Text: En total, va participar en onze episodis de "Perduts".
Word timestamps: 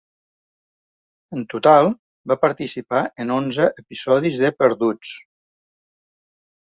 En 1.39 1.43
total, 1.51 1.89
va 2.33 2.37
participar 2.45 3.03
en 3.25 3.35
onze 3.37 3.69
episodis 3.85 4.43
de 4.45 4.51
"Perduts". 4.63 5.13